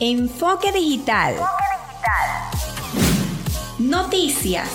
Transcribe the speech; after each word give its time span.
Enfoque 0.00 0.70
digital. 0.70 1.34
Noticias. 3.80 4.70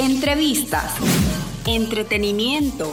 Entrevistas. 0.00 0.96
Entretenimiento. 1.64 2.92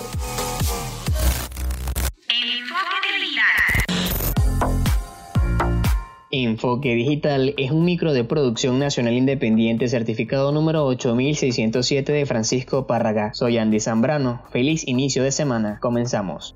Enfoque 6.32 6.94
Digital 6.94 7.56
es 7.58 7.72
un 7.72 7.84
micro 7.84 8.14
de 8.14 8.24
producción 8.24 8.78
nacional 8.78 9.16
independiente 9.16 9.88
certificado 9.88 10.52
número 10.52 10.86
8607 10.86 12.12
de 12.12 12.26
Francisco 12.28 12.86
Párraga. 12.86 13.34
Soy 13.34 13.58
Andy 13.58 13.80
Zambrano. 13.80 14.44
Feliz 14.52 14.88
inicio 14.88 15.24
de 15.24 15.32
semana. 15.32 15.80
Comenzamos. 15.82 16.54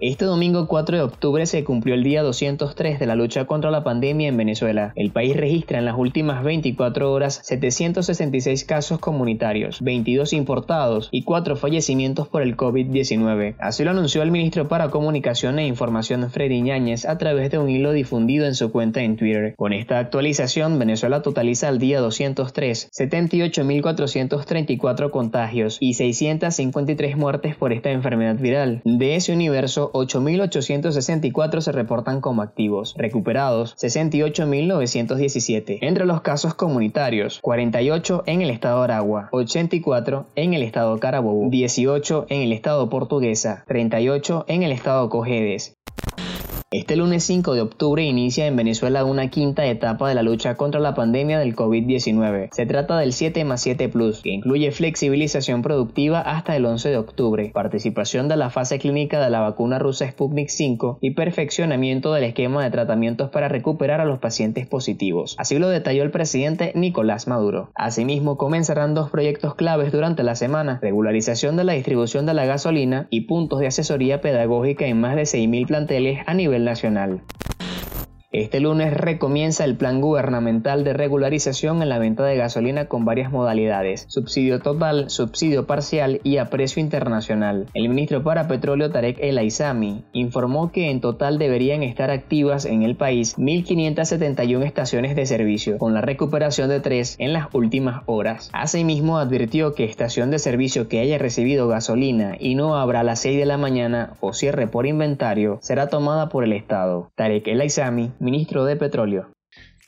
Este 0.00 0.26
domingo 0.26 0.68
4 0.68 0.96
de 0.96 1.02
octubre 1.02 1.44
se 1.44 1.64
cumplió 1.64 1.96
el 1.96 2.04
día 2.04 2.22
203 2.22 3.00
de 3.00 3.06
la 3.06 3.16
lucha 3.16 3.46
contra 3.46 3.72
la 3.72 3.82
pandemia 3.82 4.28
en 4.28 4.36
Venezuela. 4.36 4.92
El 4.94 5.10
país 5.10 5.36
registra 5.36 5.78
en 5.78 5.86
las 5.86 5.98
últimas 5.98 6.44
24 6.44 7.12
horas 7.12 7.40
766 7.42 8.64
casos 8.64 9.00
comunitarios, 9.00 9.80
22 9.80 10.34
importados 10.34 11.08
y 11.10 11.24
4 11.24 11.56
fallecimientos 11.56 12.28
por 12.28 12.42
el 12.42 12.56
COVID-19. 12.56 13.56
Así 13.58 13.82
lo 13.82 13.90
anunció 13.90 14.22
el 14.22 14.30
ministro 14.30 14.68
para 14.68 14.90
Comunicación 14.90 15.58
e 15.58 15.66
Información 15.66 16.30
Freddy 16.30 16.62
Ñáñez 16.62 17.04
a 17.04 17.18
través 17.18 17.50
de 17.50 17.58
un 17.58 17.68
hilo 17.68 17.90
difundido 17.92 18.46
en 18.46 18.54
su 18.54 18.70
cuenta 18.70 19.02
en 19.02 19.16
Twitter. 19.16 19.56
Con 19.56 19.72
esta 19.72 19.98
actualización, 19.98 20.78
Venezuela 20.78 21.22
totaliza 21.22 21.66
al 21.66 21.80
día 21.80 21.98
203 21.98 22.90
78.434 22.92 25.10
contagios 25.10 25.78
y 25.80 25.94
653 25.94 27.16
muertes 27.16 27.56
por 27.56 27.72
esta 27.72 27.90
enfermedad 27.90 28.36
viral. 28.36 28.80
De 28.84 29.16
ese 29.16 29.32
universo, 29.32 29.87
8.864 29.92 31.60
se 31.60 31.72
reportan 31.72 32.20
como 32.20 32.42
activos, 32.42 32.94
recuperados 32.96 33.74
68.917. 33.76 35.78
Entre 35.80 36.04
los 36.04 36.20
casos 36.20 36.54
comunitarios, 36.54 37.40
48 37.40 38.24
en 38.26 38.42
el 38.42 38.50
estado 38.50 38.82
Aragua, 38.82 39.28
84 39.32 40.26
en 40.34 40.54
el 40.54 40.62
estado 40.62 40.98
Carabobo, 40.98 41.48
18 41.48 42.26
en 42.28 42.42
el 42.42 42.52
estado 42.52 42.90
Portuguesa, 42.90 43.64
38 43.66 44.44
en 44.48 44.62
el 44.62 44.72
estado 44.72 45.08
Cojedes, 45.08 45.77
este 46.70 46.96
lunes 46.96 47.24
5 47.24 47.54
de 47.54 47.62
octubre 47.62 48.04
inicia 48.04 48.46
en 48.46 48.54
Venezuela 48.54 49.06
una 49.06 49.30
quinta 49.30 49.64
etapa 49.64 50.06
de 50.06 50.14
la 50.14 50.22
lucha 50.22 50.56
contra 50.56 50.78
la 50.80 50.94
pandemia 50.94 51.38
del 51.38 51.56
COVID-19. 51.56 52.50
Se 52.52 52.66
trata 52.66 52.98
del 52.98 53.14
7 53.14 53.42
más 53.46 53.62
7 53.62 53.88
Plus, 53.88 54.20
que 54.20 54.28
incluye 54.28 54.70
flexibilización 54.70 55.62
productiva 55.62 56.20
hasta 56.20 56.54
el 56.56 56.66
11 56.66 56.90
de 56.90 56.98
octubre, 56.98 57.50
participación 57.54 58.28
de 58.28 58.36
la 58.36 58.50
fase 58.50 58.78
clínica 58.78 59.18
de 59.18 59.30
la 59.30 59.40
vacuna 59.40 59.78
rusa 59.78 60.10
Sputnik 60.10 60.50
5 60.50 60.98
y 61.00 61.12
perfeccionamiento 61.12 62.12
del 62.12 62.24
esquema 62.24 62.62
de 62.62 62.70
tratamientos 62.70 63.30
para 63.30 63.48
recuperar 63.48 64.02
a 64.02 64.04
los 64.04 64.18
pacientes 64.18 64.66
positivos. 64.66 65.36
Así 65.38 65.58
lo 65.58 65.70
detalló 65.70 66.02
el 66.02 66.10
presidente 66.10 66.72
Nicolás 66.74 67.28
Maduro. 67.28 67.70
Asimismo, 67.76 68.36
comenzarán 68.36 68.92
dos 68.92 69.08
proyectos 69.08 69.54
claves 69.54 69.90
durante 69.90 70.22
la 70.22 70.34
semana, 70.34 70.80
regularización 70.82 71.56
de 71.56 71.64
la 71.64 71.72
distribución 71.72 72.26
de 72.26 72.34
la 72.34 72.44
gasolina 72.44 73.06
y 73.08 73.22
puntos 73.22 73.60
de 73.60 73.68
asesoría 73.68 74.20
pedagógica 74.20 74.84
en 74.84 75.00
más 75.00 75.16
de 75.16 75.22
6.000 75.22 75.66
planteles 75.66 76.18
a 76.26 76.34
nivel 76.34 76.57
nacional. 76.64 77.20
Este 78.30 78.60
lunes 78.60 78.92
recomienza 78.92 79.64
el 79.64 79.78
plan 79.78 80.02
gubernamental 80.02 80.84
de 80.84 80.92
regularización 80.92 81.80
en 81.80 81.88
la 81.88 81.98
venta 81.98 82.26
de 82.26 82.36
gasolina 82.36 82.84
con 82.84 83.06
varias 83.06 83.32
modalidades, 83.32 84.04
subsidio 84.08 84.60
total, 84.60 85.08
subsidio 85.08 85.64
parcial 85.66 86.20
y 86.24 86.36
a 86.36 86.50
precio 86.50 86.82
internacional. 86.82 87.68
El 87.72 87.88
ministro 87.88 88.22
para 88.22 88.46
Petróleo 88.46 88.90
Tarek 88.90 89.16
El 89.18 89.38
Aizami 89.38 90.04
informó 90.12 90.70
que 90.72 90.90
en 90.90 91.00
total 91.00 91.38
deberían 91.38 91.82
estar 91.82 92.10
activas 92.10 92.66
en 92.66 92.82
el 92.82 92.96
país 92.96 93.34
1.571 93.38 94.62
estaciones 94.62 95.16
de 95.16 95.24
servicio, 95.24 95.78
con 95.78 95.94
la 95.94 96.02
recuperación 96.02 96.68
de 96.68 96.80
tres 96.80 97.16
en 97.18 97.32
las 97.32 97.46
últimas 97.54 98.02
horas. 98.04 98.50
Asimismo 98.52 99.16
advirtió 99.16 99.72
que 99.72 99.84
estación 99.84 100.30
de 100.30 100.38
servicio 100.38 100.86
que 100.86 101.00
haya 101.00 101.16
recibido 101.16 101.66
gasolina 101.66 102.36
y 102.38 102.56
no 102.56 102.76
abra 102.76 103.00
a 103.00 103.04
las 103.04 103.20
6 103.20 103.38
de 103.38 103.46
la 103.46 103.56
mañana 103.56 104.12
o 104.20 104.34
cierre 104.34 104.66
por 104.66 104.86
inventario 104.86 105.60
será 105.62 105.88
tomada 105.88 106.28
por 106.28 106.44
el 106.44 106.52
Estado. 106.52 107.10
Tarek 107.14 107.48
El 107.48 107.62
Aizami 107.62 108.10
ministro 108.30 108.66
de 108.66 108.76
Petróleo. 108.76 109.37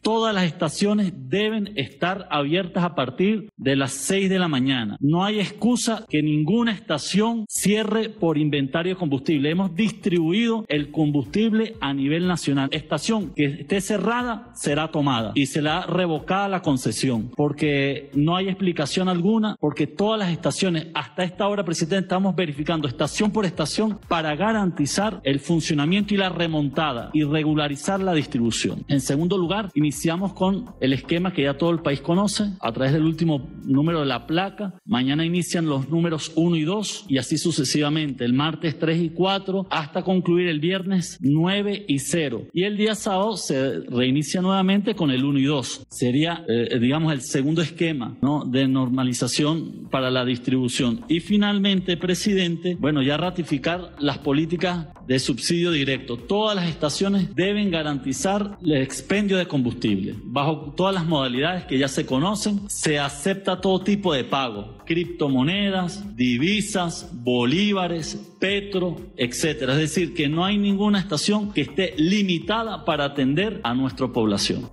Todas 0.02 0.34
las 0.34 0.44
estaciones 0.44 1.12
deben 1.28 1.72
estar 1.76 2.26
abiertas 2.30 2.84
a 2.84 2.94
partir 2.94 3.50
de 3.58 3.76
las 3.76 3.92
6 3.92 4.30
de 4.30 4.38
la 4.38 4.48
mañana. 4.48 4.96
No 4.98 5.24
hay 5.24 5.40
excusa 5.40 6.06
que 6.08 6.22
ninguna 6.22 6.72
estación 6.72 7.44
cierre 7.48 8.08
por 8.08 8.38
inventario 8.38 8.94
de 8.94 8.98
combustible. 8.98 9.50
Hemos 9.50 9.74
distribuido 9.74 10.64
el 10.68 10.90
combustible 10.90 11.76
a 11.80 11.92
nivel 11.92 12.26
nacional. 12.26 12.70
Estación 12.72 13.32
que 13.34 13.44
esté 13.44 13.82
cerrada 13.82 14.50
será 14.54 14.90
tomada 14.90 15.32
y 15.34 15.46
se 15.46 15.60
la 15.60 15.84
revocada 15.84 16.48
la 16.48 16.62
concesión 16.62 17.30
porque 17.36 18.10
no 18.14 18.36
hay 18.36 18.48
explicación 18.48 19.08
alguna, 19.08 19.56
porque 19.60 19.86
todas 19.86 20.18
las 20.18 20.30
estaciones, 20.30 20.88
hasta 20.94 21.24
esta 21.24 21.46
hora, 21.46 21.64
presidente, 21.64 22.04
estamos 22.04 22.34
verificando 22.34 22.88
estación 22.88 23.30
por 23.30 23.44
estación 23.44 23.98
para 24.08 24.34
garantizar 24.34 25.20
el 25.24 25.40
funcionamiento 25.40 26.14
y 26.14 26.16
la 26.16 26.30
remontada 26.30 27.10
y 27.12 27.24
regularizar 27.24 28.00
la 28.00 28.14
distribución. 28.14 28.84
En 28.88 29.00
segundo 29.00 29.36
lugar, 29.36 29.70
Iniciamos 29.90 30.34
con 30.34 30.66
el 30.80 30.92
esquema 30.92 31.32
que 31.32 31.42
ya 31.42 31.58
todo 31.58 31.70
el 31.70 31.80
país 31.80 32.00
conoce 32.00 32.44
a 32.60 32.70
través 32.70 32.92
del 32.92 33.02
último 33.02 33.50
número 33.64 33.98
de 33.98 34.06
la 34.06 34.24
placa. 34.24 34.78
Mañana 34.84 35.24
inician 35.24 35.66
los 35.66 35.88
números 35.88 36.30
1 36.36 36.54
y 36.54 36.62
2 36.62 37.06
y 37.08 37.18
así 37.18 37.38
sucesivamente. 37.38 38.24
El 38.24 38.32
martes 38.32 38.78
3 38.78 39.02
y 39.02 39.08
4 39.10 39.66
hasta 39.68 40.04
concluir 40.04 40.46
el 40.46 40.60
viernes 40.60 41.18
9 41.20 41.86
y 41.88 41.98
0. 41.98 42.46
Y 42.52 42.62
el 42.62 42.76
día 42.76 42.94
sábado 42.94 43.36
se 43.36 43.80
reinicia 43.80 44.40
nuevamente 44.40 44.94
con 44.94 45.10
el 45.10 45.24
1 45.24 45.40
y 45.40 45.44
2. 45.46 45.86
Sería, 45.90 46.44
eh, 46.46 46.78
digamos, 46.78 47.12
el 47.12 47.22
segundo 47.22 47.60
esquema 47.60 48.16
de 48.46 48.68
normalización 48.68 49.88
para 49.90 50.08
la 50.12 50.24
distribución. 50.24 51.00
Y 51.08 51.18
finalmente, 51.18 51.96
presidente, 51.96 52.76
bueno, 52.78 53.02
ya 53.02 53.16
ratificar 53.16 53.96
las 53.98 54.18
políticas 54.18 54.86
de 55.10 55.18
subsidio 55.18 55.72
directo. 55.72 56.16
Todas 56.16 56.54
las 56.54 56.68
estaciones 56.68 57.34
deben 57.34 57.72
garantizar 57.72 58.56
el 58.62 58.76
expendio 58.76 59.38
de 59.38 59.46
combustible. 59.48 60.14
Bajo 60.22 60.72
todas 60.76 60.94
las 60.94 61.04
modalidades 61.04 61.64
que 61.64 61.78
ya 61.78 61.88
se 61.88 62.06
conocen, 62.06 62.60
se 62.70 63.00
acepta 63.00 63.60
todo 63.60 63.80
tipo 63.80 64.14
de 64.14 64.22
pago, 64.22 64.78
criptomonedas, 64.86 66.14
divisas, 66.14 67.10
bolívares, 67.12 68.20
petro, 68.38 68.98
etcétera. 69.16 69.72
Es 69.72 69.80
decir, 69.80 70.14
que 70.14 70.28
no 70.28 70.44
hay 70.44 70.58
ninguna 70.58 71.00
estación 71.00 71.52
que 71.52 71.62
esté 71.62 71.92
limitada 71.96 72.84
para 72.84 73.06
atender 73.06 73.60
a 73.64 73.74
nuestra 73.74 74.06
población. 74.06 74.70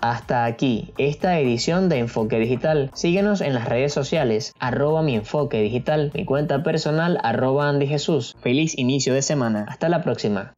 Hasta 0.00 0.44
aquí 0.44 0.92
esta 0.98 1.38
edición 1.38 1.88
de 1.88 1.98
Enfoque 1.98 2.38
Digital. 2.38 2.90
Síguenos 2.94 3.40
en 3.40 3.54
las 3.54 3.68
redes 3.68 3.92
sociales, 3.92 4.52
arroba 4.58 5.02
mi 5.02 5.14
enfoque 5.14 5.60
digital, 5.60 6.10
mi 6.14 6.24
cuenta 6.24 6.62
personal, 6.62 7.18
arroba 7.22 7.68
Andy 7.68 7.86
Jesús. 7.86 8.36
Feliz 8.40 8.76
inicio 8.78 9.14
de 9.14 9.22
semana. 9.22 9.66
Hasta 9.68 9.88
la 9.88 10.02
próxima. 10.02 10.52